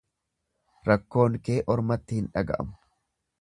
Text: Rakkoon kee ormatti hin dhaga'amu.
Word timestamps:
Rakkoon 0.87 1.35
kee 1.49 1.59
ormatti 1.75 2.19
hin 2.21 2.31
dhaga'amu. 2.39 2.75